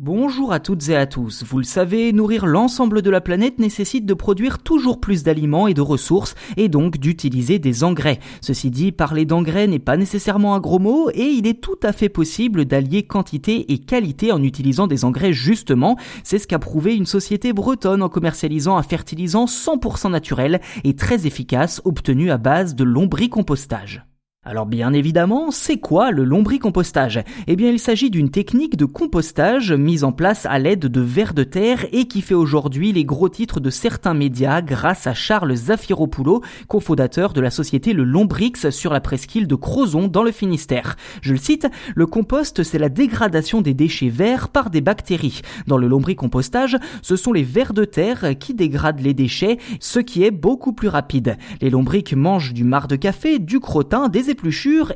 [0.00, 1.42] Bonjour à toutes et à tous.
[1.42, 5.74] Vous le savez, nourrir l'ensemble de la planète nécessite de produire toujours plus d'aliments et
[5.74, 8.20] de ressources et donc d'utiliser des engrais.
[8.40, 11.92] Ceci dit, parler d'engrais n'est pas nécessairement un gros mot et il est tout à
[11.92, 15.96] fait possible d'allier quantité et qualité en utilisant des engrais justement.
[16.22, 21.26] C'est ce qu'a prouvé une société bretonne en commercialisant un fertilisant 100% naturel et très
[21.26, 24.07] efficace obtenu à base de lombricompostage.
[24.50, 27.22] Alors bien évidemment, c'est quoi le lombricompostage?
[27.48, 31.34] Eh bien il s'agit d'une technique de compostage mise en place à l'aide de vers
[31.34, 35.54] de terre et qui fait aujourd'hui les gros titres de certains médias grâce à Charles
[35.54, 40.96] Zafiropoulos, cofondateur de la société Le Lombrix sur la presqu'île de Crozon dans le Finistère.
[41.20, 45.42] Je le cite, le compost c'est la dégradation des déchets verts par des bactéries.
[45.66, 50.24] Dans le lombricompostage, ce sont les vers de terre qui dégradent les déchets, ce qui
[50.24, 51.36] est beaucoup plus rapide.
[51.60, 54.30] Les lombrics mangent du marc de café, du crottin, des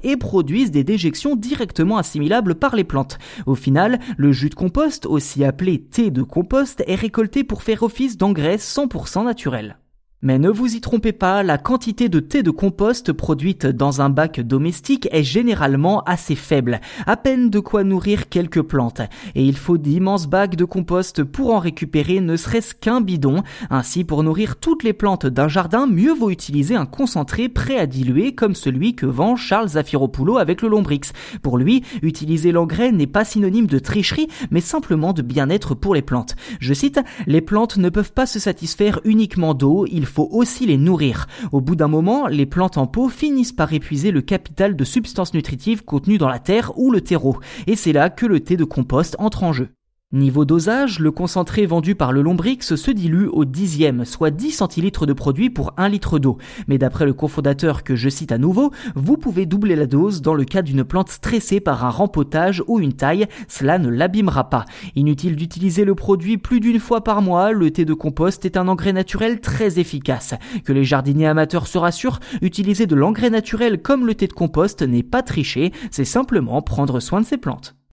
[0.03, 3.19] et produisent des déjections directement assimilables par les plantes.
[3.47, 7.83] Au final, le jus de compost, aussi appelé thé de compost, est récolté pour faire
[7.83, 9.77] office d'engrais 100% naturel.
[10.25, 14.09] Mais ne vous y trompez pas, la quantité de thé de compost produite dans un
[14.09, 19.01] bac domestique est généralement assez faible, à peine de quoi nourrir quelques plantes.
[19.35, 23.43] Et il faut d'immenses bacs de compost pour en récupérer ne serait-ce qu'un bidon.
[23.69, 27.87] Ainsi, pour nourrir toutes les plantes d'un jardin, mieux vaut utiliser un concentré prêt à
[27.87, 31.11] diluer comme celui que vend Charles Zafiropoulos avec le Lombrix.
[31.43, 36.03] Pour lui, utiliser l'engrais n'est pas synonyme de tricherie, mais simplement de bien-être pour les
[36.03, 36.37] plantes.
[36.61, 41.27] Je cite, les plantes ne peuvent pas se satisfaire uniquement d'eau, faut aussi les nourrir.
[41.51, 45.35] Au bout d'un moment, les plantes en pot finissent par épuiser le capital de substances
[45.35, 47.39] nutritives contenues dans la terre ou le terreau.
[47.67, 49.71] Et c'est là que le thé de compost entre en jeu.
[50.15, 55.07] Niveau dosage, le concentré vendu par le Lombrix se dilue au dixième, soit 10 centilitres
[55.07, 56.37] de produit pour 1 litre d'eau.
[56.69, 60.35] Mais d'après le cofondateur que je cite à nouveau, vous pouvez doubler la dose dans
[60.35, 64.67] le cas d'une plante stressée par un rempotage ou une taille, cela ne l'abîmera pas.
[64.97, 68.69] Inutile d'utiliser le produit plus d'une fois par mois, le thé de compost est un
[68.69, 70.35] engrais naturel très efficace.
[70.67, 74.83] Que les jardiniers amateurs se rassurent, utiliser de l'engrais naturel comme le thé de compost
[74.83, 77.77] n'est pas tricher, c'est simplement prendre soin de ses plantes.